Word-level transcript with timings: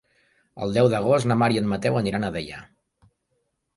El 0.65 0.71
deu 0.77 0.87
d'agost 0.93 1.29
na 1.31 1.37
Mar 1.41 1.51
i 1.57 1.61
en 1.63 1.69
Mateu 1.75 1.99
aniran 2.01 2.25
a 2.31 2.35
Deià. 2.39 2.67